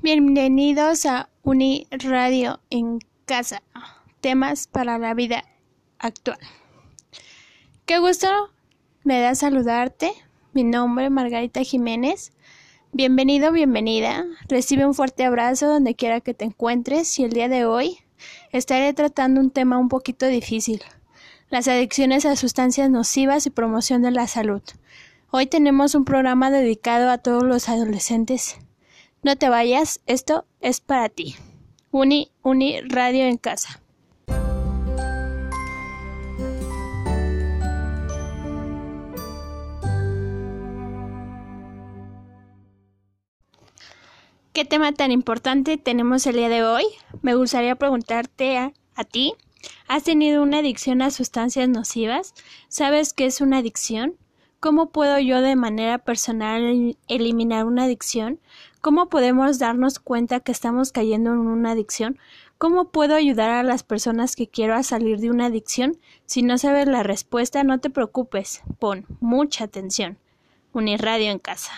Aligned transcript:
Bienvenidos 0.00 1.04
a 1.04 1.28
Uni 1.42 1.86
Radio 1.90 2.58
en 2.70 3.00
casa. 3.26 3.62
Temas 4.22 4.66
para 4.66 4.96
la 4.96 5.12
vida 5.12 5.44
actual. 5.98 6.38
Qué 7.84 7.98
gusto 7.98 8.28
me 9.04 9.20
da 9.20 9.34
saludarte. 9.34 10.14
Mi 10.54 10.64
nombre 10.64 11.04
es 11.04 11.10
Margarita 11.10 11.62
Jiménez. 11.62 12.32
Bienvenido, 12.92 13.52
bienvenida. 13.52 14.24
Recibe 14.48 14.86
un 14.86 14.94
fuerte 14.94 15.26
abrazo 15.26 15.68
donde 15.68 15.94
quiera 15.96 16.22
que 16.22 16.32
te 16.32 16.46
encuentres 16.46 17.18
y 17.18 17.24
el 17.24 17.32
día 17.34 17.50
de 17.50 17.66
hoy 17.66 17.98
estaré 18.52 18.94
tratando 18.94 19.38
un 19.38 19.50
tema 19.50 19.76
un 19.76 19.90
poquito 19.90 20.26
difícil. 20.26 20.82
Las 21.52 21.68
adicciones 21.68 22.26
a 22.26 22.34
sustancias 22.34 22.90
nocivas 22.90 23.46
y 23.46 23.50
promoción 23.50 24.02
de 24.02 24.10
la 24.10 24.26
salud. 24.26 24.62
Hoy 25.30 25.46
tenemos 25.46 25.94
un 25.94 26.04
programa 26.04 26.50
dedicado 26.50 27.10
a 27.10 27.18
todos 27.18 27.44
los 27.44 27.68
adolescentes 27.68 28.56
no 29.24 29.36
te 29.36 29.48
vayas, 29.48 30.00
esto 30.06 30.46
es 30.60 30.80
para 30.80 31.08
ti. 31.08 31.36
Uni, 31.92 32.32
Uni 32.42 32.80
Radio 32.80 33.22
en 33.22 33.36
casa. 33.36 33.80
¿Qué 44.52 44.64
tema 44.64 44.92
tan 44.92 45.12
importante 45.12 45.78
tenemos 45.78 46.26
el 46.26 46.34
día 46.34 46.48
de 46.48 46.64
hoy? 46.64 46.84
Me 47.22 47.36
gustaría 47.36 47.76
preguntarte 47.76 48.58
a, 48.58 48.72
a, 48.96 49.04
ti, 49.04 49.34
¿has 49.88 50.04
tenido 50.04 50.42
una 50.42 50.58
adicción 50.58 51.02
a 51.02 51.10
sustancias 51.10 51.68
nocivas? 51.68 52.34
¿Sabes 52.68 53.12
qué 53.12 53.26
es 53.26 53.40
una 53.40 53.58
adicción? 53.58 54.16
¿Cómo 54.60 54.90
puedo 54.90 55.18
yo 55.18 55.40
de 55.40 55.56
manera 55.56 55.98
personal 55.98 56.96
eliminar 57.08 57.66
una 57.66 57.84
adicción? 57.84 58.38
¿Cómo 58.80 59.08
podemos 59.08 59.58
darnos 59.58 59.98
cuenta 59.98 60.40
que 60.40 60.52
estamos 60.52 60.92
cayendo 60.92 61.32
en 61.32 61.38
una 61.38 61.72
adicción? 61.72 62.18
¿Cómo 62.58 62.90
puedo 62.90 63.16
ayudar 63.16 63.50
a 63.50 63.64
las 63.64 63.82
personas 63.82 64.36
que 64.36 64.46
quiero 64.46 64.74
a 64.76 64.84
salir 64.84 65.18
de 65.18 65.30
una 65.30 65.46
adicción? 65.46 65.98
Si 66.26 66.42
no 66.42 66.58
sabes 66.58 66.86
la 66.86 67.02
respuesta, 67.02 67.64
no 67.64 67.80
te 67.80 67.90
preocupes. 67.90 68.62
Pon 68.78 69.04
mucha 69.18 69.64
atención. 69.64 70.16
Unirradio 70.72 71.32
en 71.32 71.40
casa. 71.40 71.72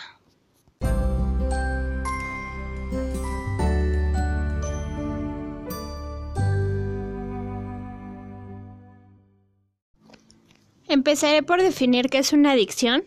Empezaré 10.95 11.43
por 11.43 11.61
definir 11.61 12.09
qué 12.09 12.19
es 12.19 12.33
una 12.33 12.53
adicción. 12.53 13.03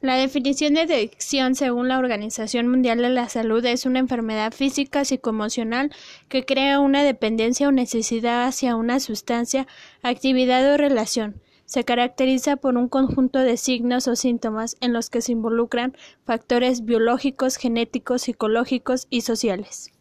La 0.00 0.14
definición 0.14 0.72
de 0.72 0.80
adicción 0.80 1.54
según 1.54 1.86
la 1.86 1.98
Organización 1.98 2.68
Mundial 2.68 3.02
de 3.02 3.10
la 3.10 3.28
Salud 3.28 3.62
es 3.66 3.84
una 3.84 3.98
enfermedad 3.98 4.50
física 4.54 5.04
psicoemocional 5.04 5.92
que 6.30 6.46
crea 6.46 6.80
una 6.80 7.02
dependencia 7.02 7.68
o 7.68 7.70
necesidad 7.70 8.46
hacia 8.46 8.76
una 8.76 8.98
sustancia, 8.98 9.66
actividad 10.02 10.72
o 10.72 10.78
relación. 10.78 11.42
Se 11.66 11.84
caracteriza 11.84 12.56
por 12.56 12.78
un 12.78 12.88
conjunto 12.88 13.40
de 13.40 13.58
signos 13.58 14.08
o 14.08 14.16
síntomas 14.16 14.78
en 14.80 14.94
los 14.94 15.10
que 15.10 15.20
se 15.20 15.32
involucran 15.32 15.94
factores 16.24 16.86
biológicos, 16.86 17.56
genéticos, 17.56 18.22
psicológicos 18.22 19.06
y 19.10 19.20
sociales. 19.20 19.92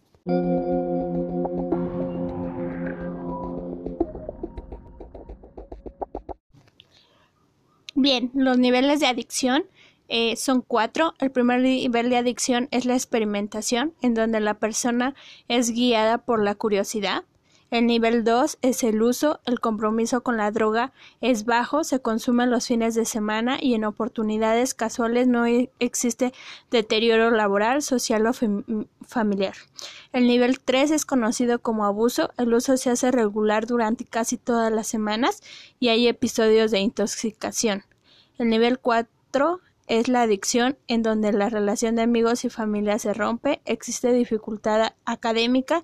Bien, 7.99 8.29
los 8.35 8.59
niveles 8.59 8.99
de 8.99 9.07
adicción 9.07 9.65
eh, 10.07 10.35
son 10.35 10.61
cuatro. 10.61 11.15
El 11.17 11.31
primer 11.31 11.61
nivel 11.61 12.11
de 12.11 12.17
adicción 12.17 12.67
es 12.69 12.85
la 12.85 12.93
experimentación, 12.93 13.95
en 14.03 14.13
donde 14.13 14.39
la 14.39 14.53
persona 14.53 15.15
es 15.47 15.71
guiada 15.71 16.19
por 16.19 16.43
la 16.43 16.53
curiosidad. 16.53 17.23
El 17.69 17.85
nivel 17.85 18.23
2 18.23 18.59
es 18.61 18.83
el 18.83 19.01
uso, 19.01 19.41
el 19.45 19.59
compromiso 19.59 20.21
con 20.21 20.37
la 20.37 20.51
droga 20.51 20.93
es 21.19 21.43
bajo, 21.43 21.83
se 21.83 21.99
consume 21.99 22.47
los 22.47 22.67
fines 22.67 22.95
de 22.95 23.03
semana 23.03 23.57
y 23.61 23.73
en 23.73 23.83
oportunidades 23.83 24.73
casuales 24.73 25.27
no 25.27 25.45
e, 25.45 25.69
existe 25.79 26.33
deterioro 26.71 27.29
laboral, 27.29 27.81
social 27.81 28.25
o 28.25 28.31
familiar. 29.05 29.55
El 30.13 30.27
nivel 30.27 30.61
3 30.61 30.91
es 30.91 31.05
conocido 31.05 31.59
como 31.59 31.83
abuso, 31.83 32.31
el 32.37 32.53
uso 32.53 32.77
se 32.77 32.89
hace 32.89 33.11
regular 33.11 33.67
durante 33.67 34.05
casi 34.05 34.37
todas 34.37 34.71
las 34.71 34.87
semanas 34.87 35.43
y 35.77 35.89
hay 35.89 36.07
episodios 36.07 36.71
de 36.71 36.79
intoxicación. 36.79 37.83
El 38.37 38.49
nivel 38.49 38.79
4 38.79 39.59
es 39.87 40.07
la 40.07 40.21
adicción 40.21 40.77
en 40.87 41.03
donde 41.03 41.33
la 41.33 41.49
relación 41.49 41.95
de 41.95 42.03
amigos 42.03 42.45
y 42.45 42.49
familia 42.49 42.97
se 42.97 43.13
rompe, 43.13 43.61
existe 43.65 44.13
dificultad 44.13 44.93
académica 45.03 45.83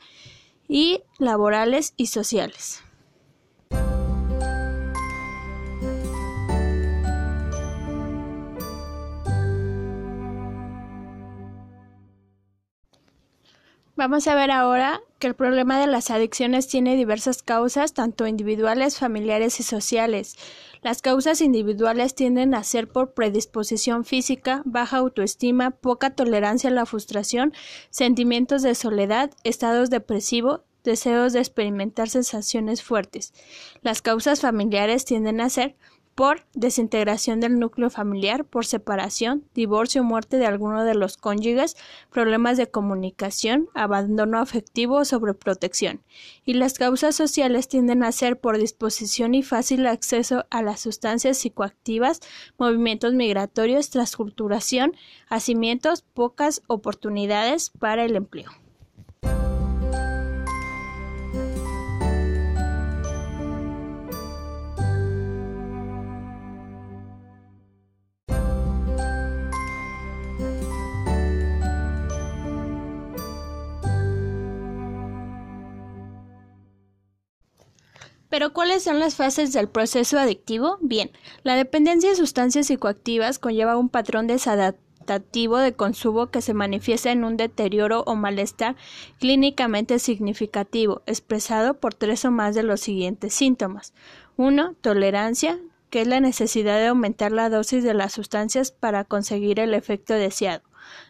y 0.68 1.03
laborales 1.19 1.94
y 1.97 2.07
sociales. 2.07 2.84
Vamos 13.95 14.27
a 14.27 14.33
ver 14.33 14.49
ahora 14.49 15.01
que 15.19 15.27
el 15.27 15.35
problema 15.35 15.79
de 15.79 15.85
las 15.85 16.09
adicciones 16.09 16.67
tiene 16.67 16.95
diversas 16.95 17.43
causas, 17.43 17.93
tanto 17.93 18.25
individuales, 18.25 18.97
familiares 18.97 19.59
y 19.59 19.63
sociales. 19.63 20.35
Las 20.81 21.03
causas 21.03 21.41
individuales 21.41 22.15
tienden 22.15 22.55
a 22.55 22.63
ser 22.63 22.87
por 22.87 23.13
predisposición 23.13 24.03
física, 24.03 24.63
baja 24.65 24.97
autoestima, 24.97 25.69
poca 25.69 26.09
tolerancia 26.09 26.71
a 26.71 26.73
la 26.73 26.87
frustración, 26.87 27.53
sentimientos 27.91 28.63
de 28.63 28.73
soledad, 28.73 29.29
estados 29.43 29.91
depresivos, 29.91 30.61
deseos 30.83 31.31
de 31.31 31.39
experimentar 31.39 32.09
sensaciones 32.09 32.81
fuertes. 32.81 33.31
Las 33.83 34.01
causas 34.01 34.41
familiares 34.41 35.05
tienden 35.05 35.39
a 35.39 35.49
ser 35.49 35.75
por 36.16 36.46
desintegración 36.53 37.40
del 37.40 37.59
núcleo 37.59 37.90
familiar, 37.90 38.46
por 38.46 38.66
separación, 38.66 39.44
divorcio 39.53 40.01
o 40.01 40.06
muerte 40.06 40.38
de 40.38 40.46
alguno 40.46 40.84
de 40.84 40.96
los 40.96 41.18
cónyuges, 41.18 41.75
problemas 42.12 42.57
de 42.57 42.69
comunicación, 42.69 43.68
abandono 43.74 44.40
afectivo 44.40 44.97
o 44.97 45.06
sobreprotección. 45.06 46.02
Y 46.46 46.53
las 46.53 46.75
causas 46.75 47.16
sociales 47.16 47.68
tienden 47.68 48.03
a 48.03 48.12
ser 48.12 48.40
por 48.40 48.57
disposición 48.57 49.35
y 49.35 49.44
fácil 49.44 49.88
acceso 49.88 50.46
a 50.50 50.62
las 50.62 50.79
sustancias 50.79 51.38
psicoactivas, 51.38 52.22
movimientos 52.57 53.13
migratorios, 53.13 53.90
transculturación, 53.90 54.94
hacimientos, 55.29 56.02
pocas 56.02 56.62
oportunidades 56.68 57.72
para 57.72 58.06
el 58.06 58.16
empleo. 58.16 58.62
Pero 78.33 78.51
¿cuáles 78.51 78.81
son 78.81 78.99
las 78.99 79.13
fases 79.13 79.53
del 79.53 79.69
proceso 79.69 80.17
adictivo? 80.17 80.79
Bien, 80.81 81.11
la 81.44 81.55
dependencia 81.55 82.09
de 82.09 82.16
sustancias 82.16 82.66
psicoactivas 82.66 83.38
conlleva 83.38 83.77
un 83.77 83.89
patrón 83.89 84.25
desadaptativo 84.25 85.59
de 85.59 85.75
consumo 85.75 86.31
que 86.31 86.41
se 86.41 86.55
manifiesta 86.55 87.11
en 87.11 87.25
un 87.25 87.38
deterioro 87.38 88.01
o 88.07 88.16
malestar 88.16 88.75
clínicamente 89.19 89.99
significativo, 89.99 91.03
expresado 91.05 91.75
por 91.75 91.93
tres 91.93 92.25
o 92.25 92.31
más 92.31 92.55
de 92.55 92.63
los 92.63 92.81
siguientes 92.81 93.35
síntomas. 93.35 93.93
1. 94.38 94.77
Tolerancia, 94.81 95.59
que 95.91 96.01
es 96.01 96.07
la 96.07 96.19
necesidad 96.19 96.79
de 96.79 96.87
aumentar 96.87 97.31
la 97.31 97.52
dosis 97.52 97.84
de 97.84 97.93
las 97.93 98.13
sustancias 98.13 98.72
para 98.72 99.03
conseguir 99.03 99.59
el 99.59 99.75
efecto 99.75 100.16
deseado. 100.16 100.63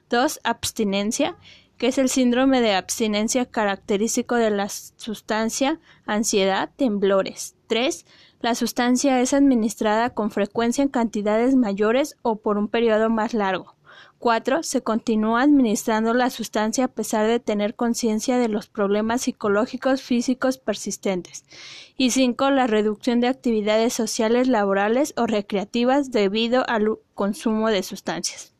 2. 0.10 0.42
Abstinencia, 0.44 1.38
que 1.84 1.90
es 1.90 1.98
el 1.98 2.08
síndrome 2.08 2.62
de 2.62 2.76
abstinencia 2.76 3.46
característico 3.46 4.36
de 4.36 4.52
la 4.52 4.70
sustancia, 4.70 5.82
ansiedad, 6.06 6.70
temblores. 6.78 7.58
3. 7.68 8.06
La 8.40 8.56
sustancia 8.56 9.20
es 9.20 9.34
administrada 9.34 10.12
con 10.12 10.32
frecuencia 10.32 10.82
en 10.82 10.88
cantidades 10.88 11.58
mayores 11.58 12.16
o 12.22 12.38
por 12.38 12.58
un 12.58 12.70
periodo 12.70 13.10
más 13.10 13.34
largo. 13.34 13.76
4. 14.20 14.64
Se 14.64 14.82
continúa 14.82 15.42
administrando 15.42 16.14
la 16.14 16.30
sustancia 16.30 16.86
a 16.86 16.88
pesar 16.88 17.28
de 17.28 17.42
tener 17.42 17.76
conciencia 17.76 18.38
de 18.38 18.48
los 18.48 18.68
problemas 18.68 19.24
psicológicos 19.24 20.02
físicos 20.02 20.58
persistentes. 20.58 21.44
Y 21.98 22.12
5. 22.12 22.50
La 22.52 22.66
reducción 22.66 23.20
de 23.20 23.28
actividades 23.28 23.92
sociales, 23.92 24.48
laborales 24.48 25.14
o 25.18 25.28
recreativas 25.28 26.14
debido 26.14 26.64
al 26.70 26.98
consumo 27.14 27.68
de 27.68 27.84
sustancias. 27.84 28.53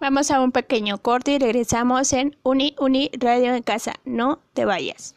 Vamos 0.00 0.30
a 0.30 0.40
un 0.40 0.52
pequeño 0.52 0.98
corte 0.98 1.32
y 1.32 1.38
regresamos 1.38 2.12
en 2.12 2.36
Uni 2.44 2.76
Uni 2.78 3.10
Radio 3.18 3.52
en 3.52 3.62
Casa. 3.64 3.94
No 4.04 4.38
te 4.54 4.64
vayas. 4.64 5.16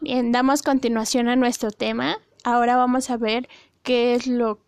Bien, 0.00 0.30
damos 0.30 0.62
continuación 0.62 1.28
a 1.28 1.34
nuestro 1.34 1.72
tema. 1.72 2.18
Ahora 2.44 2.76
vamos 2.76 3.10
a 3.10 3.16
ver 3.16 3.48
qué 3.82 4.14
es 4.14 4.28
lo 4.28 4.60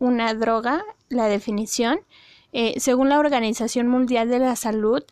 una 0.00 0.34
droga, 0.34 0.82
la 1.08 1.26
definición. 1.26 2.00
Eh, 2.52 2.80
según 2.80 3.10
la 3.10 3.20
Organización 3.20 3.86
Mundial 3.86 4.28
de 4.28 4.40
la 4.40 4.56
Salud, 4.56 5.04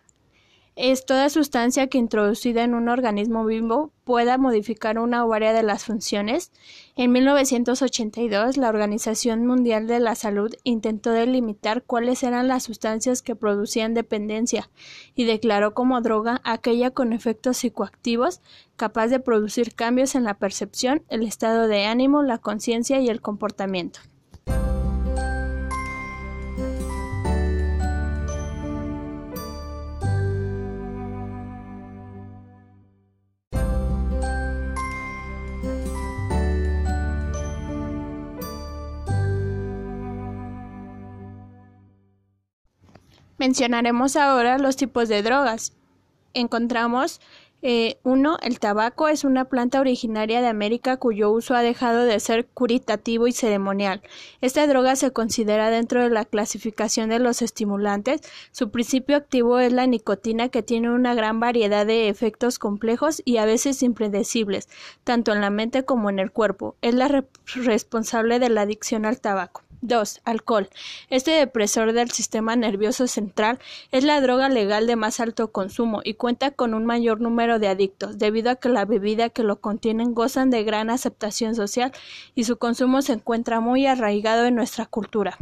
es 0.81 1.05
toda 1.05 1.29
sustancia 1.29 1.89
que 1.89 1.99
introducida 1.99 2.63
en 2.63 2.73
un 2.73 2.89
organismo 2.89 3.45
vivo 3.45 3.91
pueda 4.05 4.39
modificar 4.39 5.01
una 5.01 5.25
o 5.25 5.29
varias 5.29 5.53
de 5.53 5.65
las 5.65 5.85
funciones. 5.85 6.53
En 6.95 7.11
1982, 7.11 8.57
la 8.57 8.69
Organización 8.69 9.45
Mundial 9.45 9.89
de 9.89 9.99
la 9.99 10.15
Salud 10.15 10.55
intentó 10.63 11.11
delimitar 11.11 11.83
cuáles 11.83 12.23
eran 12.23 12.47
las 12.47 12.63
sustancias 12.63 13.23
que 13.23 13.35
producían 13.35 13.93
dependencia 13.93 14.71
y 15.17 15.25
declaró 15.25 15.75
como 15.75 16.01
droga 16.01 16.41
aquella 16.45 16.93
con 16.93 17.13
efectos 17.13 17.57
psicoactivos 17.57 18.41
capaz 18.77 19.09
de 19.09 19.19
producir 19.19 19.75
cambios 19.75 20.15
en 20.15 20.23
la 20.23 20.35
percepción, 20.35 21.03
el 21.09 21.25
estado 21.27 21.67
de 21.67 21.87
ánimo, 21.87 22.23
la 22.23 22.39
conciencia 22.39 23.01
y 23.01 23.09
el 23.09 23.21
comportamiento. 23.21 23.99
Mencionaremos 43.39 44.17
ahora 44.17 44.59
los 44.59 44.77
tipos 44.77 45.09
de 45.09 45.23
drogas. 45.23 45.73
Encontramos 46.35 47.21
eh, 47.61 47.99
uno, 48.05 48.39
el 48.43 48.61
tabaco 48.61 49.09
es 49.09 49.25
una 49.25 49.47
planta 49.47 49.81
originaria 49.81 50.41
de 50.41 50.47
América 50.47 50.97
cuyo 50.97 51.33
uso 51.33 51.57
ha 51.57 51.63
dejado 51.63 52.05
de 52.05 52.21
ser 52.21 52.47
curitativo 52.47 53.27
y 53.27 53.33
ceremonial. 53.33 54.01
Esta 54.41 54.65
droga 54.69 54.95
se 54.95 55.11
considera 55.11 55.69
dentro 55.71 56.03
de 56.03 56.11
la 56.11 56.25
clasificación 56.25 57.09
de 57.09 57.19
los 57.19 57.43
estimulantes. 57.43 58.21
Su 58.53 58.71
principio 58.71 59.17
activo 59.17 59.59
es 59.59 59.73
la 59.73 59.89
nicotina 59.89 60.51
que 60.51 60.63
tiene 60.63 60.91
una 60.91 61.15
gran 61.15 61.41
variedad 61.41 61.85
de 61.85 62.09
efectos 62.09 62.61
complejos 62.61 63.23
y 63.25 63.39
a 63.39 63.45
veces 63.45 63.83
impredecibles, 63.83 64.69
tanto 65.03 65.33
en 65.33 65.41
la 65.41 65.51
mente 65.51 65.85
como 65.85 66.11
en 66.11 66.21
el 66.21 66.31
cuerpo. 66.31 66.77
Es 66.81 66.95
la 66.95 67.25
responsable 67.57 68.39
de 68.39 68.51
la 68.51 68.63
adicción 68.63 69.05
al 69.05 69.21
tabaco. 69.21 69.63
2. 69.83 70.21
Alcohol. 70.25 70.69
Este 71.11 71.31
depresor 71.33 71.93
del 71.93 72.11
sistema 72.11 72.57
nervioso 72.57 73.07
central 73.07 73.59
es 73.93 74.05
la 74.05 74.21
droga 74.21 74.49
legal 74.49 74.87
de 74.87 74.97
más 74.97 75.21
alto 75.21 75.53
consumo 75.53 76.01
y 76.05 76.15
cuenta 76.15 76.51
con 76.51 76.75
un 76.75 76.87
mayor 76.87 77.21
número 77.21 77.59
de 77.59 77.69
adictos, 77.69 78.19
debido 78.19 78.51
a 78.51 78.57
que 78.57 78.69
la 78.69 78.85
bebida 78.85 79.29
que 79.29 79.43
lo 79.43 79.61
contienen 79.61 80.15
gozan 80.15 80.51
de 80.51 80.65
gran 80.65 80.91
aceptación 80.91 81.55
social 81.55 81.93
y 82.35 82.45
su 82.45 82.57
consumo 82.57 83.03
se 83.03 83.15
encuentra 83.15 83.61
muy 83.61 83.87
arraigado 83.87 84.47
en 84.47 84.55
nuestra 84.55 84.87
cultura. 84.87 85.39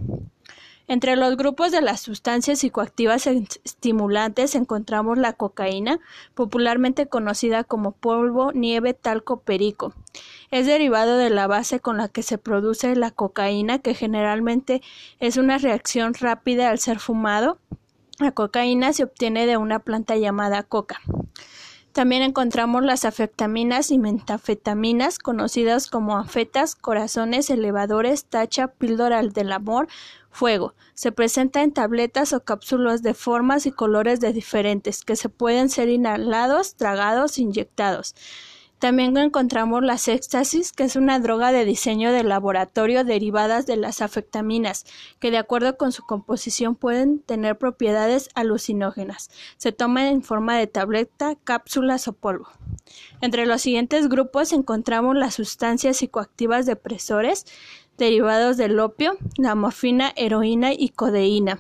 Entre 0.89 1.17
los 1.17 1.37
grupos 1.37 1.73
de 1.73 1.81
las 1.81 2.01
sustancias 2.01 2.61
psicoactivas 2.61 3.27
estimulantes 3.27 4.55
encontramos 4.55 5.19
la 5.19 5.33
cocaína, 5.33 5.99
popularmente 6.35 7.09
conocida 7.09 7.65
como 7.65 7.91
polvo, 7.91 8.53
nieve, 8.53 8.95
talco, 8.95 9.41
perico. 9.41 9.95
Es 10.53 10.67
derivado 10.67 11.17
de 11.17 11.31
la 11.31 11.49
base 11.49 11.81
con 11.81 11.97
la 11.97 12.09
que 12.09 12.23
se 12.23 12.39
produce 12.39 12.95
la 12.95 13.11
cocaína, 13.11 13.81
que 13.81 13.95
generalmente 13.95 14.81
es 15.19 15.37
una 15.37 15.59
reacción 15.59 16.15
rápida 16.15 16.71
al 16.71 16.79
ser 16.79 17.01
fumado. 17.01 17.59
La 18.21 18.31
cocaína 18.31 18.93
se 18.93 19.03
obtiene 19.03 19.47
de 19.47 19.57
una 19.57 19.81
planta 19.81 20.17
llamada 20.17 20.63
coca. 20.63 21.01
También 21.97 22.21
encontramos 22.21 22.85
las 22.85 23.07
afectaminas 23.07 23.91
y 23.91 23.99
metafetaminas, 23.99 25.19
conocidas 25.19 25.89
como 25.89 26.19
afetas, 26.19 26.77
corazones, 26.77 27.49
elevadores, 27.49 28.27
tacha, 28.27 28.69
píldora 28.69 29.23
del 29.23 29.51
amor, 29.51 29.89
fuego. 30.37 30.75
Se 30.95 31.11
presenta 31.11 31.63
en 31.63 31.73
tabletas 31.73 32.33
o 32.33 32.45
cápsulas 32.45 33.03
de 33.03 33.15
formas 33.15 33.67
y 33.67 33.73
colores 33.73 34.21
de 34.21 34.33
diferentes, 34.33 35.05
que 35.05 35.17
se 35.17 35.29
pueden 35.29 35.69
ser 35.71 35.89
inhalados, 35.89 36.77
tragados, 36.77 37.39
inyectados. 37.39 38.15
También 38.79 39.17
encontramos 39.17 39.83
las 39.83 40.07
éxtasis, 40.07 40.71
que 40.71 40.85
es 40.85 40.97
una 40.97 41.19
droga 41.19 41.51
de 41.51 41.65
diseño 41.65 42.13
de 42.13 42.23
laboratorio 42.23 43.05
derivadas 43.05 43.65
de 43.65 43.77
las 43.77 44.03
afectaminas, 44.03 44.85
que 45.19 45.31
de 45.31 45.39
acuerdo 45.39 45.79
con 45.79 45.93
su 45.93 46.05
composición 46.05 46.77
pueden 46.77 47.21
tener 47.21 47.57
propiedades 47.57 48.29
alucinógenas. 48.35 49.31
Se 49.57 49.73
toma 49.73 50.11
en 50.11 50.23
forma 50.23 50.59
de 50.59 50.67
tableta, 50.67 51.37
cápsulas 51.43 52.07
o 52.07 52.13
polvo. 52.13 52.49
Entre 53.23 53.47
los 53.47 53.63
siguientes 53.63 54.11
grupos 54.11 54.53
encontramos 54.53 55.17
las 55.17 55.35
sustancias 55.35 55.97
psicoactivas 55.97 56.67
depresores, 56.67 57.47
derivados 57.99 58.57
del 58.57 58.79
opio, 58.79 59.17
la 59.37 59.55
morfina, 59.55 60.13
heroína 60.17 60.73
y 60.73 60.91
codeína. 60.91 61.59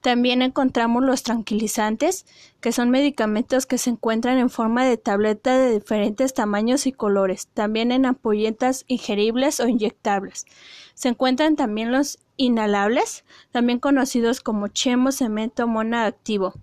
También 0.00 0.40
encontramos 0.40 1.02
los 1.02 1.24
tranquilizantes, 1.24 2.26
que 2.60 2.70
son 2.70 2.90
medicamentos 2.90 3.66
que 3.66 3.76
se 3.76 3.90
encuentran 3.90 4.38
en 4.38 4.50
forma 4.50 4.84
de 4.84 4.96
tableta 4.96 5.58
de 5.58 5.72
diferentes 5.72 6.32
tamaños 6.32 6.86
y 6.86 6.92
colores, 6.92 7.48
también 7.48 7.90
en 7.90 8.06
ampolletas 8.06 8.84
ingeribles 8.86 9.58
o 9.58 9.66
inyectables. 9.66 10.46
Se 10.94 11.08
encuentran 11.08 11.56
también 11.56 11.90
los 11.90 12.20
inhalables, 12.36 13.24
también 13.50 13.80
conocidos 13.80 14.40
como 14.40 14.68
chemo, 14.68 15.10
cemento, 15.10 15.66
mona 15.66 16.06
activo. 16.06 16.54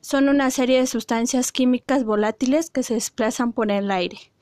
Son 0.00 0.28
una 0.28 0.50
serie 0.50 0.80
de 0.80 0.86
sustancias 0.88 1.52
químicas 1.52 2.02
volátiles 2.02 2.70
que 2.70 2.82
se 2.82 2.94
desplazan 2.94 3.52
por 3.52 3.70
el 3.70 3.92
aire. 3.92 4.32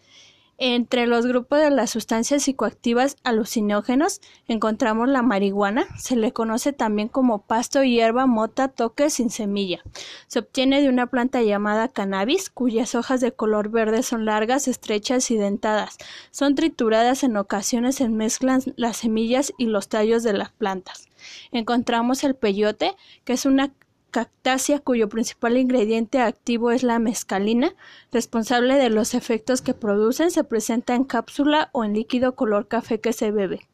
Entre 0.60 1.06
los 1.06 1.25
grupos 1.25 1.60
de 1.60 1.70
las 1.70 1.90
sustancias 1.90 2.43
psicoactivas 2.43 3.16
alucinógenos 3.22 4.20
encontramos 4.49 5.08
la 5.08 5.22
marihuana, 5.22 5.87
se 5.96 6.16
le 6.16 6.32
conoce 6.32 6.72
también 6.72 7.06
como 7.06 7.43
pasto, 7.43 7.84
hierba, 7.84 8.26
mota, 8.26 8.66
toque 8.66 9.08
sin 9.08 9.31
semilla. 9.31 9.84
Se 10.26 10.40
obtiene 10.40 10.82
de 10.82 10.88
una 10.88 11.06
planta 11.06 11.43
llamada 11.43 11.87
cannabis, 11.87 12.50
cuyas 12.50 12.96
hojas 12.96 13.20
de 13.20 13.31
color 13.31 13.69
verde 13.69 14.02
son 14.02 14.25
largas, 14.25 14.66
estrechas 14.66 15.31
y 15.31 15.37
dentadas. 15.37 15.96
Son 16.32 16.56
trituradas 16.56 17.22
en 17.22 17.37
ocasiones 17.37 17.94
se 17.94 18.08
mezclan 18.08 18.61
las 18.75 18.96
semillas 18.96 19.52
y 19.58 19.66
los 19.66 19.88
tallos 19.88 20.25
de 20.25 20.32
las 20.32 20.50
plantas. 20.50 21.06
Encontramos 21.52 22.25
el 22.25 22.34
peyote, 22.34 22.96
que 23.25 23.34
es 23.34 23.46
una 23.46 23.72
cactácea 24.10 24.81
cuyo 24.81 25.08
principal 25.08 25.56
ingrediente 25.56 26.20
activo 26.20 26.70
es 26.70 26.82
la 26.82 26.99
mescalina, 26.99 27.75
responsable 28.12 28.75
de 28.75 28.90
los 28.90 29.14
efectos 29.14 29.62
que 29.62 29.75
producen, 29.75 30.30
se 30.30 30.44
presenta 30.44 30.94
en 30.94 31.04
cápsula 31.04 31.71
o 31.73 31.85
en 31.85 31.94
líquido 31.94 32.35
color 32.35 32.68
café 32.68 33.00
que 33.00 33.12
se 33.12 33.30
bebe. 33.30 33.68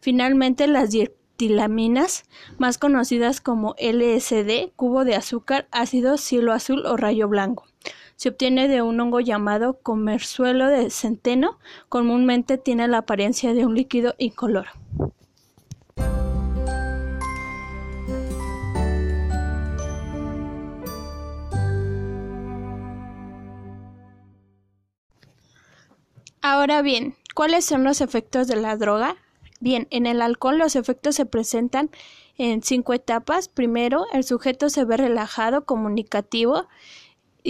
Finalmente, 0.00 0.66
las 0.66 0.90
dietilaminas, 0.90 2.24
más 2.58 2.78
conocidas 2.78 3.40
como 3.40 3.74
LSD, 3.78 4.72
cubo 4.76 5.04
de 5.04 5.14
azúcar, 5.14 5.68
ácido, 5.70 6.16
cielo 6.16 6.52
azul 6.52 6.84
o 6.86 6.96
rayo 6.96 7.28
blanco. 7.28 7.66
Se 8.16 8.30
obtiene 8.30 8.66
de 8.66 8.82
un 8.82 8.98
hongo 9.00 9.20
llamado 9.20 9.78
comerzuelo 9.80 10.66
de 10.66 10.90
centeno, 10.90 11.58
comúnmente 11.88 12.58
tiene 12.58 12.88
la 12.88 12.98
apariencia 12.98 13.54
de 13.54 13.64
un 13.64 13.76
líquido 13.76 14.14
incoloro. 14.18 14.70
Ahora 26.50 26.80
bien, 26.80 27.14
¿cuáles 27.34 27.66
son 27.66 27.84
los 27.84 28.00
efectos 28.00 28.48
de 28.48 28.56
la 28.56 28.74
droga? 28.78 29.16
Bien, 29.60 29.86
en 29.90 30.06
el 30.06 30.22
alcohol 30.22 30.56
los 30.56 30.76
efectos 30.76 31.14
se 31.14 31.26
presentan 31.26 31.90
en 32.38 32.62
cinco 32.62 32.94
etapas. 32.94 33.48
Primero, 33.50 34.06
el 34.14 34.24
sujeto 34.24 34.70
se 34.70 34.86
ve 34.86 34.96
relajado, 34.96 35.66
comunicativo 35.66 36.66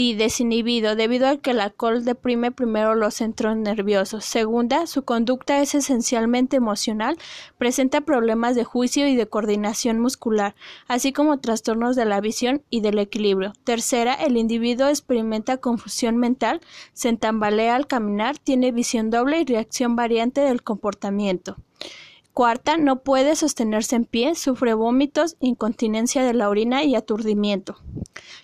y 0.00 0.14
desinhibido 0.14 0.94
debido 0.94 1.26
a 1.26 1.38
que 1.38 1.50
el 1.50 1.58
alcohol 1.58 2.04
deprime 2.04 2.52
primero 2.52 2.94
los 2.94 3.14
centros 3.14 3.56
nerviosos. 3.56 4.24
Segunda, 4.24 4.86
su 4.86 5.02
conducta 5.02 5.60
es 5.60 5.74
esencialmente 5.74 6.56
emocional, 6.56 7.18
presenta 7.58 8.02
problemas 8.02 8.54
de 8.54 8.62
juicio 8.62 9.08
y 9.08 9.16
de 9.16 9.26
coordinación 9.26 9.98
muscular, 9.98 10.54
así 10.86 11.12
como 11.12 11.40
trastornos 11.40 11.96
de 11.96 12.04
la 12.04 12.20
visión 12.20 12.62
y 12.70 12.80
del 12.80 13.00
equilibrio. 13.00 13.54
Tercera, 13.64 14.14
el 14.14 14.36
individuo 14.36 14.86
experimenta 14.86 15.56
confusión 15.56 16.16
mental, 16.16 16.60
se 16.92 17.08
entambalea 17.08 17.74
al 17.74 17.88
caminar, 17.88 18.38
tiene 18.38 18.70
visión 18.70 19.10
doble 19.10 19.40
y 19.40 19.46
reacción 19.46 19.96
variante 19.96 20.42
del 20.42 20.62
comportamiento. 20.62 21.56
Cuarta, 22.38 22.76
no 22.76 23.02
puede 23.02 23.34
sostenerse 23.34 23.96
en 23.96 24.04
pie, 24.04 24.36
sufre 24.36 24.72
vómitos, 24.72 25.36
incontinencia 25.40 26.22
de 26.22 26.34
la 26.34 26.48
orina 26.48 26.84
y 26.84 26.94
aturdimiento. 26.94 27.78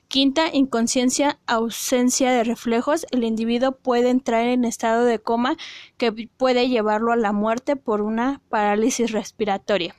Quinta, 0.08 0.52
inconsciencia, 0.52 1.38
ausencia 1.46 2.32
de 2.32 2.42
reflejos. 2.42 3.06
El 3.12 3.22
individuo 3.22 3.70
puede 3.70 4.10
entrar 4.10 4.48
en 4.48 4.64
estado 4.64 5.04
de 5.04 5.20
coma 5.20 5.56
que 5.96 6.10
puede 6.10 6.68
llevarlo 6.68 7.12
a 7.12 7.16
la 7.16 7.30
muerte 7.30 7.76
por 7.76 8.02
una 8.02 8.40
parálisis 8.48 9.12
respiratoria. 9.12 9.94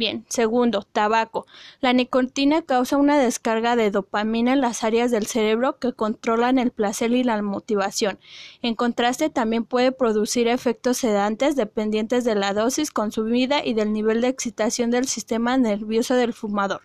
Bien, 0.00 0.24
segundo, 0.30 0.80
tabaco. 0.80 1.44
La 1.82 1.92
nicotina 1.92 2.62
causa 2.62 2.96
una 2.96 3.18
descarga 3.18 3.76
de 3.76 3.90
dopamina 3.90 4.54
en 4.54 4.62
las 4.62 4.82
áreas 4.82 5.10
del 5.10 5.26
cerebro 5.26 5.78
que 5.78 5.92
controlan 5.92 6.58
el 6.58 6.70
placer 6.70 7.12
y 7.12 7.22
la 7.22 7.42
motivación. 7.42 8.18
En 8.62 8.74
contraste, 8.74 9.28
también 9.28 9.64
puede 9.64 9.92
producir 9.92 10.48
efectos 10.48 10.96
sedantes 10.96 11.54
dependientes 11.54 12.24
de 12.24 12.34
la 12.34 12.54
dosis 12.54 12.90
consumida 12.90 13.62
y 13.62 13.74
del 13.74 13.92
nivel 13.92 14.22
de 14.22 14.28
excitación 14.28 14.90
del 14.90 15.06
sistema 15.06 15.58
nervioso 15.58 16.14
del 16.14 16.32
fumador. 16.32 16.80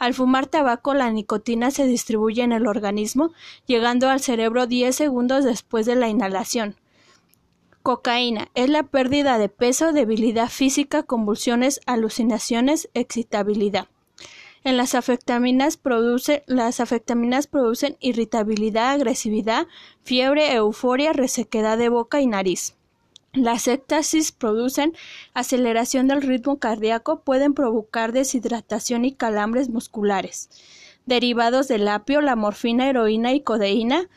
Al 0.00 0.12
fumar 0.12 0.48
tabaco, 0.48 0.94
la 0.94 1.12
nicotina 1.12 1.70
se 1.70 1.86
distribuye 1.86 2.42
en 2.42 2.50
el 2.50 2.66
organismo, 2.66 3.30
llegando 3.66 4.10
al 4.10 4.18
cerebro 4.18 4.66
10 4.66 4.96
segundos 4.96 5.44
después 5.44 5.86
de 5.86 5.94
la 5.94 6.08
inhalación. 6.08 6.74
Cocaína 7.82 8.48
es 8.54 8.68
la 8.68 8.82
pérdida 8.82 9.38
de 9.38 9.48
peso, 9.48 9.92
debilidad 9.92 10.48
física, 10.48 11.02
convulsiones, 11.02 11.80
alucinaciones, 11.86 12.90
excitabilidad. 12.94 13.88
En 14.64 14.76
las 14.76 14.94
afectaminas 14.94 15.76
produce, 15.76 16.42
las 16.46 16.80
afectaminas 16.80 17.46
producen 17.46 17.96
irritabilidad, 18.00 18.90
agresividad, 18.90 19.66
fiebre, 20.02 20.52
euforia, 20.52 21.12
resequedad 21.12 21.78
de 21.78 21.88
boca 21.88 22.20
y 22.20 22.26
nariz. 22.26 22.74
Las 23.32 23.68
éxtasis 23.68 24.32
producen 24.32 24.94
aceleración 25.32 26.08
del 26.08 26.22
ritmo 26.22 26.58
cardíaco, 26.58 27.20
pueden 27.20 27.54
provocar 27.54 28.12
deshidratación 28.12 29.04
y 29.04 29.12
calambres 29.12 29.68
musculares. 29.68 30.50
Derivados 31.06 31.68
del 31.68 31.88
apio, 31.88 32.20
la 32.20 32.36
morfina, 32.36 32.88
heroína 32.88 33.32
y 33.32 33.40
codeína 33.40 34.08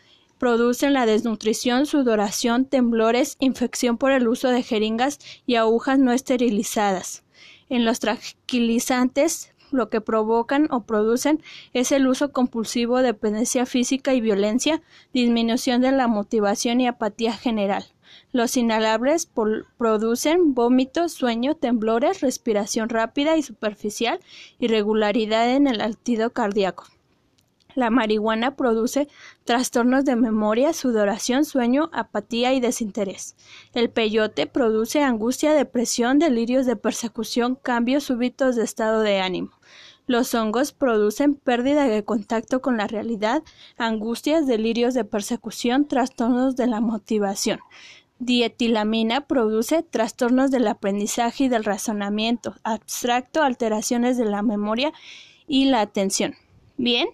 producen 0.41 0.93
la 0.93 1.05
desnutrición, 1.05 1.85
sudoración, 1.85 2.65
temblores, 2.65 3.37
infección 3.39 3.99
por 3.99 4.11
el 4.11 4.27
uso 4.27 4.47
de 4.47 4.63
jeringas 4.63 5.19
y 5.45 5.53
agujas 5.53 5.99
no 5.99 6.13
esterilizadas. 6.13 7.23
En 7.69 7.85
los 7.85 7.99
tranquilizantes, 7.99 9.53
lo 9.69 9.91
que 9.91 10.01
provocan 10.01 10.67
o 10.71 10.81
producen 10.81 11.43
es 11.73 11.91
el 11.91 12.07
uso 12.07 12.31
compulsivo, 12.31 13.03
dependencia 13.03 13.67
física 13.67 14.15
y 14.15 14.21
violencia, 14.21 14.81
disminución 15.13 15.81
de 15.81 15.91
la 15.91 16.07
motivación 16.07 16.81
y 16.81 16.87
apatía 16.87 17.33
general. 17.33 17.85
Los 18.31 18.57
inhalables 18.57 19.29
producen 19.77 20.55
vómitos, 20.55 21.13
sueño, 21.13 21.53
temblores, 21.53 22.21
respiración 22.21 22.89
rápida 22.89 23.37
y 23.37 23.43
superficial, 23.43 24.19
irregularidad 24.57 25.51
en 25.51 25.67
el 25.67 25.77
latido 25.77 26.31
cardíaco. 26.31 26.87
La 27.75 27.89
marihuana 27.89 28.55
produce 28.55 29.07
trastornos 29.43 30.05
de 30.05 30.15
memoria, 30.15 30.73
sudoración, 30.73 31.45
sueño, 31.45 31.89
apatía 31.93 32.53
y 32.53 32.59
desinterés. 32.59 33.35
El 33.73 33.89
peyote 33.89 34.47
produce 34.47 35.03
angustia, 35.03 35.53
depresión, 35.53 36.19
delirios 36.19 36.65
de 36.65 36.75
persecución, 36.75 37.55
cambios 37.55 38.03
súbitos 38.05 38.55
de 38.55 38.63
estado 38.63 39.01
de 39.01 39.19
ánimo. 39.19 39.51
Los 40.07 40.33
hongos 40.33 40.73
producen 40.73 41.35
pérdida 41.35 41.87
de 41.87 42.03
contacto 42.03 42.61
con 42.61 42.75
la 42.75 42.87
realidad, 42.87 43.43
angustias, 43.77 44.47
delirios 44.47 44.93
de 44.93 45.05
persecución, 45.05 45.87
trastornos 45.87 46.55
de 46.55 46.67
la 46.67 46.81
motivación. 46.81 47.59
Dietilamina 48.19 49.25
produce 49.25 49.81
trastornos 49.81 50.51
del 50.51 50.67
aprendizaje 50.67 51.45
y 51.45 51.49
del 51.49 51.63
razonamiento 51.63 52.55
abstracto, 52.63 53.41
alteraciones 53.41 54.17
de 54.17 54.25
la 54.25 54.43
memoria 54.43 54.91
y 55.47 55.65
la 55.65 55.81
atención. 55.81 56.35
Bien, 56.77 57.07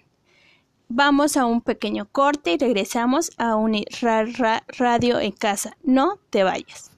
Vamos 0.89 1.35
a 1.35 1.45
un 1.45 1.59
pequeño 1.59 2.07
corte 2.09 2.53
y 2.53 2.57
regresamos 2.57 3.31
a 3.37 3.57
Uni 3.57 3.85
Radio 3.99 5.19
en 5.19 5.33
Casa. 5.33 5.75
No 5.83 6.17
te 6.29 6.43
vayas. 6.43 6.91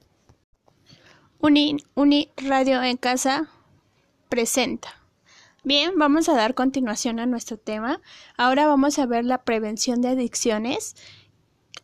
Uni, 1.40 1.76
Uni 1.94 2.30
Radio 2.36 2.82
en 2.84 2.96
Casa 2.96 3.48
presenta. 4.28 4.94
Bien, 5.64 5.92
vamos 5.96 6.28
a 6.28 6.34
dar 6.34 6.54
continuación 6.54 7.18
a 7.18 7.26
nuestro 7.26 7.56
tema. 7.56 8.00
Ahora 8.36 8.68
vamos 8.68 8.98
a 9.00 9.06
ver 9.06 9.24
la 9.24 9.42
prevención 9.42 10.00
de 10.00 10.10
adicciones 10.10 10.94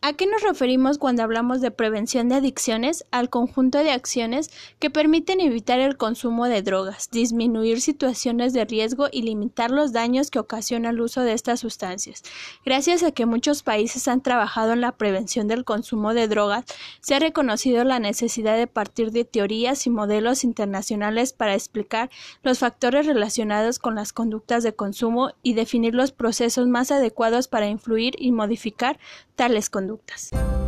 ¿A 0.02 0.12
qué 0.12 0.26
nos 0.26 0.42
referimos 0.42 0.98
cuando 0.98 1.22
hablamos 1.22 1.60
de 1.60 1.70
prevención 1.70 2.28
de 2.28 2.36
adicciones? 2.36 3.04
Al 3.10 3.30
conjunto 3.30 3.78
de 3.78 3.90
acciones 3.90 4.50
que 4.78 4.90
permiten 4.90 5.40
evitar 5.40 5.80
el 5.80 5.96
consumo 5.96 6.46
de 6.46 6.62
drogas, 6.62 7.10
disminuir 7.10 7.80
situaciones 7.80 8.52
de 8.52 8.64
riesgo 8.66 9.08
y 9.10 9.22
limitar 9.22 9.70
los 9.70 9.92
daños 9.92 10.30
que 10.30 10.38
ocasiona 10.38 10.90
el 10.90 11.00
uso 11.00 11.22
de 11.22 11.32
estas 11.32 11.60
sustancias. 11.60 12.22
Gracias 12.64 13.02
a 13.02 13.10
que 13.10 13.26
muchos 13.26 13.62
países 13.62 14.06
han 14.06 14.20
trabajado 14.20 14.74
en 14.74 14.82
la 14.82 14.92
prevención 14.92 15.48
del 15.48 15.64
consumo 15.64 16.14
de 16.14 16.28
drogas, 16.28 16.66
se 17.00 17.14
ha 17.14 17.18
reconocido 17.18 17.82
la 17.82 17.98
necesidad 17.98 18.56
de 18.56 18.66
partir 18.66 19.10
de 19.10 19.24
teorías 19.24 19.86
y 19.86 19.90
modelos 19.90 20.44
internacionales 20.44 21.32
para 21.32 21.54
explicar 21.54 22.10
los 22.42 22.58
factores 22.58 23.06
relacionados 23.06 23.78
con 23.78 23.94
las 23.94 24.12
conductas 24.12 24.62
de 24.62 24.74
consumo 24.74 25.32
y 25.42 25.54
definir 25.54 25.94
los 25.94 26.12
procesos 26.12 26.68
más 26.68 26.90
adecuados 26.90 27.48
para 27.48 27.66
influir 27.66 28.14
y 28.18 28.30
modificar 28.30 28.98
tales 29.34 29.68
conductas. 29.70 29.95
Lucas. 29.96 30.65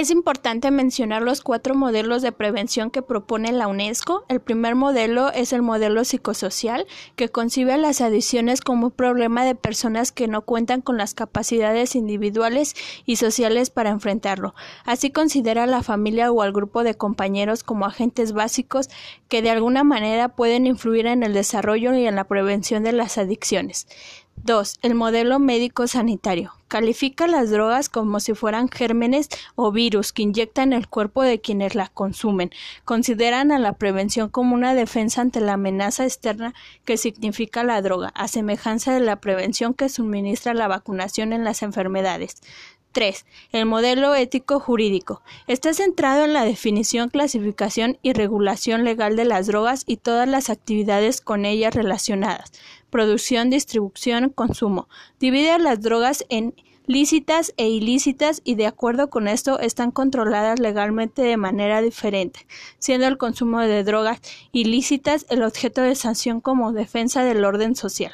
Es 0.00 0.10
importante 0.10 0.70
mencionar 0.70 1.20
los 1.20 1.42
cuatro 1.42 1.74
modelos 1.74 2.22
de 2.22 2.32
prevención 2.32 2.90
que 2.90 3.02
propone 3.02 3.52
la 3.52 3.68
UNESCO. 3.68 4.24
El 4.28 4.40
primer 4.40 4.74
modelo 4.74 5.30
es 5.30 5.52
el 5.52 5.60
modelo 5.60 6.06
psicosocial, 6.06 6.86
que 7.16 7.28
concibe 7.28 7.76
las 7.76 8.00
adicciones 8.00 8.62
como 8.62 8.86
un 8.86 8.92
problema 8.92 9.44
de 9.44 9.54
personas 9.54 10.10
que 10.10 10.26
no 10.26 10.40
cuentan 10.40 10.80
con 10.80 10.96
las 10.96 11.12
capacidades 11.12 11.94
individuales 11.96 12.74
y 13.04 13.16
sociales 13.16 13.68
para 13.68 13.90
enfrentarlo. 13.90 14.54
Así 14.86 15.10
considera 15.10 15.64
a 15.64 15.66
la 15.66 15.82
familia 15.82 16.32
o 16.32 16.40
al 16.40 16.54
grupo 16.54 16.82
de 16.82 16.94
compañeros 16.94 17.62
como 17.62 17.84
agentes 17.84 18.32
básicos 18.32 18.88
que 19.28 19.42
de 19.42 19.50
alguna 19.50 19.84
manera 19.84 20.30
pueden 20.30 20.66
influir 20.66 21.08
en 21.08 21.22
el 21.24 21.34
desarrollo 21.34 21.92
y 21.92 22.06
en 22.06 22.16
la 22.16 22.24
prevención 22.24 22.84
de 22.84 22.92
las 22.92 23.18
adicciones. 23.18 23.86
2. 24.44 24.78
El 24.80 24.94
modelo 24.94 25.38
médico 25.38 25.86
sanitario. 25.86 26.54
Califica 26.66 27.26
las 27.26 27.50
drogas 27.50 27.90
como 27.90 28.20
si 28.20 28.32
fueran 28.32 28.68
gérmenes 28.68 29.28
o 29.54 29.70
virus 29.70 30.12
que 30.12 30.22
inyectan 30.22 30.72
el 30.72 30.88
cuerpo 30.88 31.22
de 31.22 31.42
quienes 31.42 31.74
las 31.74 31.90
consumen. 31.90 32.50
Consideran 32.86 33.52
a 33.52 33.58
la 33.58 33.74
prevención 33.74 34.30
como 34.30 34.54
una 34.54 34.74
defensa 34.74 35.20
ante 35.20 35.40
la 35.40 35.54
amenaza 35.54 36.04
externa 36.04 36.54
que 36.86 36.96
significa 36.96 37.64
la 37.64 37.82
droga, 37.82 38.12
a 38.14 38.28
semejanza 38.28 38.94
de 38.94 39.00
la 39.00 39.16
prevención 39.16 39.74
que 39.74 39.90
suministra 39.90 40.54
la 40.54 40.68
vacunación 40.68 41.34
en 41.34 41.44
las 41.44 41.62
enfermedades. 41.62 42.40
3. 42.92 43.24
El 43.52 43.66
modelo 43.66 44.14
ético 44.14 44.58
jurídico. 44.58 45.22
Está 45.46 45.72
centrado 45.74 46.24
en 46.24 46.32
la 46.32 46.44
definición, 46.44 47.08
clasificación 47.08 47.98
y 48.02 48.14
regulación 48.14 48.84
legal 48.84 49.16
de 49.16 49.24
las 49.24 49.46
drogas 49.46 49.84
y 49.86 49.98
todas 49.98 50.28
las 50.28 50.50
actividades 50.50 51.20
con 51.20 51.44
ellas 51.44 51.74
relacionadas. 51.74 52.52
Producción, 52.90 53.50
distribución, 53.50 54.30
consumo. 54.30 54.88
Divide 55.18 55.58
las 55.58 55.80
drogas 55.80 56.24
en 56.28 56.54
lícitas 56.86 57.54
e 57.56 57.68
ilícitas 57.68 58.42
y 58.44 58.56
de 58.56 58.66
acuerdo 58.66 59.10
con 59.10 59.28
esto 59.28 59.60
están 59.60 59.92
controladas 59.92 60.58
legalmente 60.58 61.22
de 61.22 61.36
manera 61.36 61.80
diferente, 61.80 62.46
siendo 62.78 63.06
el 63.06 63.16
consumo 63.16 63.60
de 63.60 63.84
drogas 63.84 64.20
ilícitas 64.50 65.24
el 65.30 65.42
objeto 65.44 65.82
de 65.82 65.94
sanción 65.94 66.40
como 66.40 66.72
defensa 66.72 67.22
del 67.22 67.44
orden 67.44 67.76
social. 67.76 68.12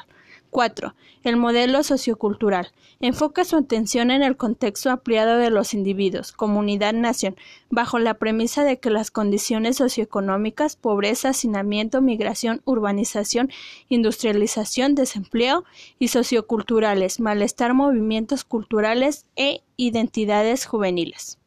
4. 0.57 0.95
El 1.21 1.37
modelo 1.37 1.83
sociocultural. 1.83 2.71
Enfoca 2.99 3.45
su 3.45 3.57
atención 3.57 4.09
en 4.09 4.23
el 4.23 4.37
contexto 4.37 4.89
ampliado 4.89 5.37
de 5.37 5.51
los 5.51 5.75
individuos, 5.75 6.31
comunidad, 6.31 6.95
nación, 6.95 7.35
bajo 7.69 7.99
la 7.99 8.15
premisa 8.15 8.63
de 8.63 8.79
que 8.79 8.89
las 8.89 9.11
condiciones 9.11 9.77
socioeconómicas, 9.77 10.75
pobreza, 10.75 11.29
hacinamiento, 11.29 12.01
migración, 12.01 12.63
urbanización, 12.65 13.51
industrialización, 13.87 14.95
desempleo 14.95 15.63
y 15.99 16.07
socioculturales, 16.07 17.19
malestar, 17.19 17.75
movimientos 17.75 18.43
culturales 18.43 19.27
e 19.35 19.61
identidades 19.75 20.65
juveniles. 20.65 21.37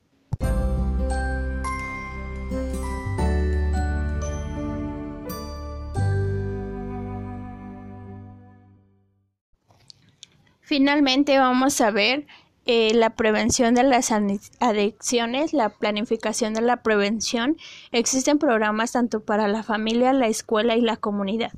Finalmente 10.71 11.37
vamos 11.37 11.81
a 11.81 11.91
ver 11.91 12.29
eh, 12.65 12.95
la 12.95 13.17
prevención 13.17 13.75
de 13.75 13.83
las 13.83 14.13
adicciones, 14.13 15.53
la 15.53 15.71
planificación 15.71 16.55
de 16.55 16.61
la 16.61 16.85
prevención. 16.85 17.57
Existen 17.91 18.39
programas 18.39 18.93
tanto 18.93 19.19
para 19.19 19.49
la 19.49 19.65
familia, 19.65 20.13
la 20.13 20.29
escuela 20.29 20.77
y 20.77 20.81
la 20.81 20.97
comunidad. 20.97 21.51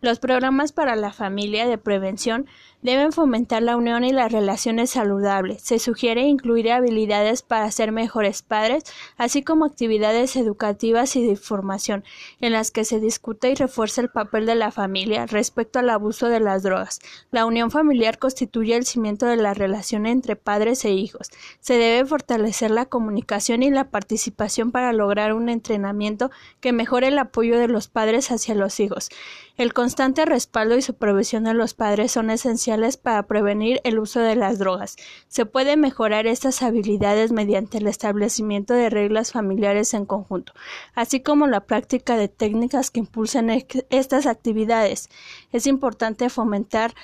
Los 0.00 0.18
programas 0.18 0.72
para 0.72 0.96
la 0.96 1.12
familia 1.12 1.68
de 1.68 1.78
prevención 1.78 2.46
deben 2.82 3.12
fomentar 3.12 3.62
la 3.62 3.76
unión 3.76 4.04
y 4.04 4.12
las 4.12 4.30
relaciones 4.30 4.90
saludables. 4.90 5.62
Se 5.62 5.78
sugiere 5.78 6.22
incluir 6.22 6.70
habilidades 6.70 7.42
para 7.42 7.70
ser 7.70 7.92
mejores 7.92 8.42
padres, 8.42 8.84
así 9.16 9.42
como 9.42 9.64
actividades 9.64 10.36
educativas 10.36 11.16
y 11.16 11.26
de 11.26 11.36
formación, 11.36 12.04
en 12.40 12.52
las 12.52 12.70
que 12.70 12.84
se 12.84 13.00
discute 13.00 13.50
y 13.50 13.54
refuerza 13.54 14.00
el 14.00 14.10
papel 14.10 14.46
de 14.46 14.54
la 14.54 14.70
familia 14.70 15.26
respecto 15.26 15.78
al 15.78 15.90
abuso 15.90 16.28
de 16.28 16.40
las 16.40 16.62
drogas. 16.62 17.00
La 17.30 17.46
unión 17.46 17.70
familiar 17.70 18.18
constituye 18.18 18.76
el 18.76 18.86
cimiento 18.86 19.26
de 19.26 19.36
la 19.36 19.54
relación 19.54 20.06
entre 20.06 20.36
padres 20.36 20.84
e 20.84 20.90
hijos. 20.90 21.30
Se 21.60 21.74
debe 21.74 22.06
fortalecer 22.06 22.70
la 22.70 22.86
comunicación 22.86 23.62
y 23.62 23.70
la 23.70 23.90
participación 23.90 24.70
para 24.70 24.92
lograr 24.92 25.32
un 25.32 25.48
entrenamiento 25.48 26.30
que 26.60 26.72
mejore 26.72 27.08
el 27.08 27.18
apoyo 27.18 27.58
de 27.58 27.68
los 27.68 27.88
padres 27.88 28.30
hacia 28.30 28.54
los 28.54 28.80
hijos. 28.80 29.08
El 29.56 29.72
constante 29.72 30.26
respaldo 30.26 30.76
y 30.76 30.82
supervisión 30.82 31.44
de 31.44 31.54
los 31.54 31.72
padres 31.72 32.12
son 32.12 32.28
esenciales 32.28 32.65
para 32.96 33.22
prevenir 33.24 33.80
el 33.84 33.98
uso 33.98 34.20
de 34.20 34.34
las 34.34 34.58
drogas. 34.58 34.96
Se 35.28 35.46
puede 35.46 35.76
mejorar 35.76 36.26
estas 36.26 36.62
habilidades 36.62 37.30
mediante 37.30 37.78
el 37.78 37.86
establecimiento 37.86 38.74
de 38.74 38.90
reglas 38.90 39.32
familiares 39.32 39.94
en 39.94 40.04
conjunto, 40.04 40.52
así 40.94 41.20
como 41.20 41.46
la 41.46 41.60
práctica 41.60 42.16
de 42.16 42.28
técnicas 42.28 42.90
que 42.90 43.00
impulsen 43.00 43.50
estas 43.90 44.26
actividades. 44.26 45.08
Es 45.52 45.66
importante 45.66 46.28
fomentar 46.28 46.94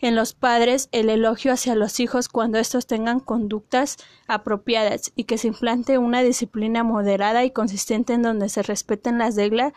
en 0.00 0.14
los 0.14 0.32
padres 0.32 0.88
el 0.92 1.10
elogio 1.10 1.52
hacia 1.52 1.74
los 1.74 2.00
hijos 2.00 2.28
cuando 2.28 2.58
estos 2.58 2.86
tengan 2.86 3.20
conductas 3.20 3.96
apropiadas 4.26 5.12
y 5.14 5.24
que 5.24 5.38
se 5.38 5.48
implante 5.48 5.98
una 5.98 6.22
disciplina 6.22 6.84
moderada 6.84 7.44
y 7.44 7.50
consistente 7.50 8.14
en 8.14 8.22
donde 8.22 8.48
se 8.48 8.62
respeten 8.62 9.18
las 9.18 9.36
reglas 9.36 9.72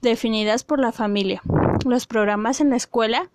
definidas 0.00 0.64
por 0.64 0.80
la 0.80 0.92
familia. 0.92 1.42
Los 1.86 2.06
programas 2.06 2.60
en 2.60 2.70
la 2.70 2.76
escuela 2.76 3.30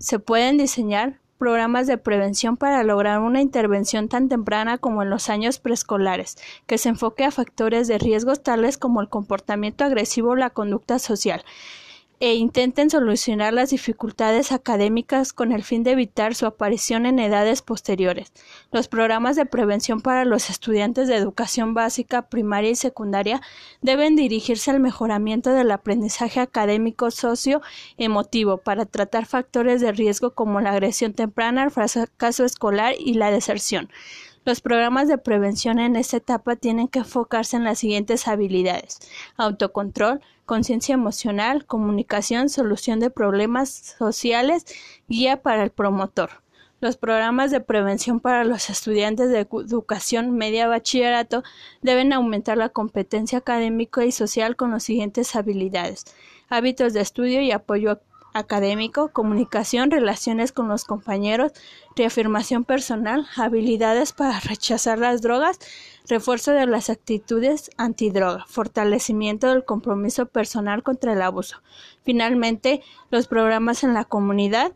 se 0.00 0.18
pueden 0.18 0.56
diseñar 0.56 1.20
programas 1.38 1.86
de 1.86 1.96
prevención 1.96 2.56
para 2.56 2.82
lograr 2.82 3.20
una 3.20 3.40
intervención 3.40 4.08
tan 4.08 4.28
temprana 4.28 4.78
como 4.78 5.02
en 5.02 5.10
los 5.10 5.28
años 5.28 5.58
preescolares, 5.58 6.36
que 6.66 6.78
se 6.78 6.88
enfoque 6.88 7.24
a 7.24 7.30
factores 7.30 7.86
de 7.86 7.98
riesgos 7.98 8.42
tales 8.42 8.76
como 8.76 9.00
el 9.00 9.08
comportamiento 9.08 9.84
agresivo 9.84 10.30
o 10.30 10.36
la 10.36 10.50
conducta 10.50 10.98
social, 10.98 11.44
e 12.20 12.34
intenten 12.34 12.90
solucionar 12.90 13.54
las 13.54 13.70
dificultades 13.70 14.52
académicas 14.52 15.32
con 15.32 15.52
el 15.52 15.64
fin 15.64 15.82
de 15.82 15.92
evitar 15.92 16.34
su 16.34 16.44
aparición 16.44 17.06
en 17.06 17.18
edades 17.18 17.62
posteriores. 17.62 18.30
Los 18.70 18.88
programas 18.88 19.36
de 19.36 19.46
prevención 19.46 20.02
para 20.02 20.26
los 20.26 20.50
estudiantes 20.50 21.08
de 21.08 21.16
educación 21.16 21.72
básica, 21.72 22.28
primaria 22.28 22.70
y 22.70 22.76
secundaria 22.76 23.40
deben 23.80 24.16
dirigirse 24.16 24.70
al 24.70 24.80
mejoramiento 24.80 25.50
del 25.50 25.70
aprendizaje 25.70 26.40
académico 26.40 27.10
socio-emotivo 27.10 28.58
para 28.58 28.84
tratar 28.84 29.24
factores 29.24 29.80
de 29.80 29.92
riesgo 29.92 30.34
como 30.34 30.60
la 30.60 30.72
agresión 30.72 31.14
temprana, 31.14 31.64
el 31.64 31.70
fracaso 31.70 32.44
escolar 32.44 32.94
y 32.98 33.14
la 33.14 33.30
deserción. 33.30 33.88
Los 34.46 34.62
programas 34.62 35.06
de 35.06 35.18
prevención 35.18 35.78
en 35.78 35.96
esta 35.96 36.16
etapa 36.16 36.56
tienen 36.56 36.88
que 36.88 37.00
enfocarse 37.00 37.56
en 37.56 37.64
las 37.64 37.78
siguientes 37.78 38.26
habilidades 38.26 38.98
autocontrol, 39.36 40.20
conciencia 40.46 40.94
emocional, 40.94 41.66
comunicación, 41.66 42.48
solución 42.48 43.00
de 43.00 43.10
problemas 43.10 43.96
sociales, 43.98 44.64
guía 45.08 45.42
para 45.42 45.62
el 45.62 45.70
promotor. 45.70 46.30
Los 46.80 46.96
programas 46.96 47.50
de 47.50 47.60
prevención 47.60 48.20
para 48.20 48.44
los 48.44 48.70
estudiantes 48.70 49.28
de 49.28 49.40
educación 49.40 50.32
media 50.32 50.66
bachillerato 50.66 51.42
deben 51.82 52.14
aumentar 52.14 52.56
la 52.56 52.70
competencia 52.70 53.38
académica 53.38 54.06
y 54.06 54.12
social 54.12 54.56
con 54.56 54.70
las 54.70 54.84
siguientes 54.84 55.36
habilidades 55.36 56.06
hábitos 56.50 56.92
de 56.92 57.00
estudio 57.00 57.40
y 57.40 57.52
apoyo 57.52 58.00
académico, 58.32 59.08
comunicación, 59.08 59.90
relaciones 59.90 60.52
con 60.52 60.68
los 60.68 60.84
compañeros, 60.84 61.52
reafirmación 61.96 62.64
personal, 62.64 63.26
habilidades 63.36 64.12
para 64.12 64.40
rechazar 64.40 64.98
las 64.98 65.22
drogas, 65.22 65.58
refuerzo 66.08 66.52
de 66.52 66.66
las 66.66 66.90
actitudes 66.90 67.70
antidroga, 67.76 68.44
fortalecimiento 68.48 69.48
del 69.48 69.64
compromiso 69.64 70.26
personal 70.26 70.82
contra 70.82 71.12
el 71.12 71.22
abuso. 71.22 71.62
Finalmente, 72.02 72.82
los 73.10 73.26
programas 73.26 73.84
en 73.84 73.94
la 73.94 74.04
comunidad 74.04 74.72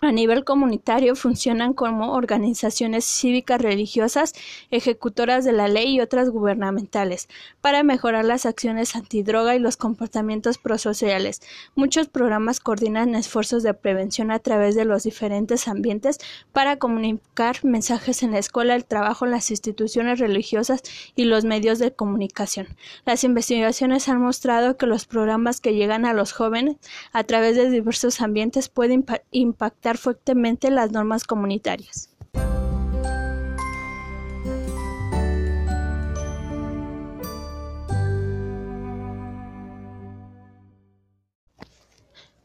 a 0.00 0.12
nivel 0.12 0.44
comunitario 0.44 1.16
funcionan 1.16 1.72
como 1.72 2.12
organizaciones 2.12 3.04
cívicas 3.04 3.60
religiosas, 3.60 4.34
ejecutoras 4.70 5.44
de 5.44 5.52
la 5.52 5.68
ley 5.68 5.96
y 5.96 6.00
otras 6.00 6.28
gubernamentales, 6.28 7.28
para 7.62 7.82
mejorar 7.82 8.24
las 8.24 8.44
acciones 8.44 8.94
antidroga 8.94 9.54
y 9.54 9.58
los 9.58 9.76
comportamientos 9.76 10.58
prosociales. 10.58 11.40
Muchos 11.74 12.08
programas 12.08 12.60
coordinan 12.60 13.14
esfuerzos 13.14 13.62
de 13.62 13.72
prevención 13.72 14.30
a 14.30 14.38
través 14.38 14.74
de 14.74 14.84
los 14.84 15.04
diferentes 15.04 15.66
ambientes 15.66 16.18
para 16.52 16.76
comunicar 16.76 17.64
mensajes 17.64 18.22
en 18.22 18.32
la 18.32 18.38
escuela, 18.38 18.74
el 18.74 18.84
trabajo, 18.84 19.24
las 19.24 19.50
instituciones 19.50 20.18
religiosas 20.18 20.82
y 21.14 21.24
los 21.24 21.44
medios 21.44 21.78
de 21.78 21.92
comunicación. 21.92 22.68
Las 23.04 23.24
investigaciones 23.24 24.08
han 24.08 24.20
mostrado 24.20 24.76
que 24.76 24.86
los 24.86 25.06
programas 25.06 25.60
que 25.60 25.74
llegan 25.74 26.04
a 26.04 26.12
los 26.12 26.32
jóvenes 26.32 26.76
a 27.12 27.24
través 27.24 27.56
de 27.56 27.70
diversos 27.70 28.20
ambientes 28.20 28.68
pueden 28.68 29.06
impactar 29.30 29.85
fuertemente 29.94 30.70
las 30.70 30.90
normas 30.90 31.22
comunitarias. 31.22 32.10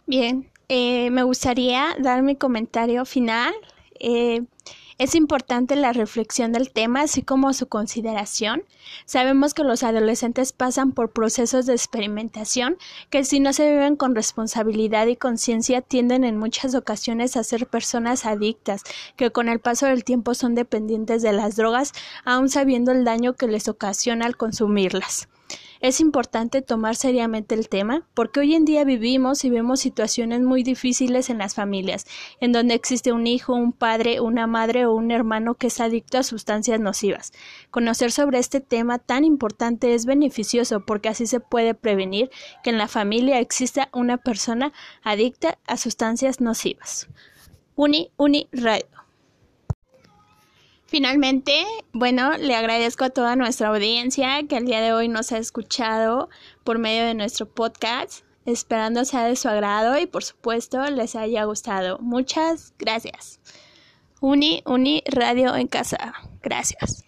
Bien, 0.06 0.52
eh, 0.68 1.10
me 1.10 1.24
gustaría 1.24 1.96
dar 2.00 2.22
mi 2.22 2.36
comentario 2.36 3.06
final. 3.06 3.54
Eh, 4.00 4.44
es 5.02 5.16
importante 5.16 5.76
la 5.76 5.94
reflexión 5.94 6.52
del 6.52 6.72
tema, 6.72 7.02
así 7.02 7.24
como 7.24 7.54
su 7.54 7.66
consideración. 7.68 8.66
Sabemos 9.06 9.56
que 9.56 9.64
los 9.64 9.82
adolescentes 9.82 10.54
pasan 10.54 10.92
por 10.92 11.10
procesos 11.10 11.66
de 11.66 11.74
experimentación 11.74 12.78
que 13.10 13.24
si 13.24 13.40
no 13.40 13.52
se 13.52 13.68
viven 13.72 13.96
con 13.96 14.14
responsabilidad 14.14 15.08
y 15.08 15.16
conciencia 15.16 15.82
tienden 15.82 16.24
en 16.24 16.38
muchas 16.38 16.76
ocasiones 16.76 17.36
a 17.36 17.44
ser 17.44 17.66
personas 17.66 18.28
adictas, 18.28 18.84
que 19.16 19.32
con 19.32 19.50
el 19.50 19.60
paso 19.60 19.88
del 19.88 20.04
tiempo 20.04 20.36
son 20.36 20.54
dependientes 20.54 21.24
de 21.24 21.34
las 21.34 21.56
drogas, 21.56 21.94
aun 22.24 22.50
sabiendo 22.50 22.92
el 22.92 23.04
daño 23.04 23.34
que 23.34 23.48
les 23.48 23.70
ocasiona 23.70 24.28
al 24.28 24.38
consumirlas. 24.38 25.28
Es 25.82 26.00
importante 26.00 26.62
tomar 26.62 26.96
seriamente 26.96 27.56
el 27.56 27.68
tema 27.68 28.08
porque 28.14 28.40
hoy 28.40 28.54
en 28.54 28.66
día 28.66 28.84
vivimos 28.84 29.44
y 29.44 29.50
vemos 29.50 29.80
situaciones 29.80 30.42
muy 30.42 30.62
difíciles 30.62 31.32
en 31.32 31.40
las 31.40 31.56
familias, 31.56 32.06
en 32.40 32.52
donde 32.52 32.76
existe 32.76 33.12
un 33.12 33.26
hijo, 33.26 33.56
un 33.56 33.74
padre, 33.74 34.22
una 34.22 34.46
madre 34.46 34.86
o 34.86 34.94
un 34.94 35.10
hermano 35.10 35.56
que 35.56 35.68
es 35.68 35.82
adicto 35.82 36.20
a 36.20 36.24
sustancias 36.24 36.80
nocivas. 36.80 37.34
Conocer 37.72 38.12
sobre 38.12 38.38
este 38.38 38.62
tema 38.62 39.00
tan 39.00 39.26
importante 39.26 39.96
es 39.96 40.06
beneficioso 40.06 40.86
porque 40.86 41.10
así 41.10 41.26
se 41.26 41.40
puede 41.40 41.74
prevenir 41.74 42.30
que 42.64 42.70
en 42.70 42.78
la 42.78 42.88
familia 42.88 43.40
exista 43.40 43.90
una 43.92 44.18
persona 44.18 44.74
adicta 45.02 45.58
a 45.66 45.78
sustancias 45.78 46.42
nocivas. 46.42 47.08
Uni 47.76 48.12
Uni 48.18 48.48
Radio. 48.52 48.86
Finalmente, 50.92 51.64
bueno, 51.94 52.34
le 52.38 52.54
agradezco 52.54 53.06
a 53.06 53.10
toda 53.10 53.38
nuestra 53.38 53.70
audiencia 53.70 54.46
que 54.46 54.58
el 54.58 54.66
día 54.66 54.82
de 54.82 54.92
hoy 54.92 55.08
nos 55.08 55.32
ha 55.32 55.38
escuchado 55.38 56.28
por 56.66 56.80
medio 56.80 57.06
de 57.06 57.14
nuestro 57.14 57.46
podcast, 57.46 58.26
esperando 58.46 59.06
sea 59.06 59.24
de 59.24 59.38
su 59.38 59.48
agrado 59.48 59.98
y 59.98 60.06
por 60.06 60.26
supuesto 60.26 60.84
les 60.90 61.16
haya 61.16 61.46
gustado. 61.46 61.98
Muchas 62.00 62.74
gracias. 62.78 63.40
Uni, 64.20 64.64
Uni 64.66 65.02
Radio 65.10 65.56
en 65.56 65.68
Casa. 65.68 66.14
Gracias. 66.44 67.06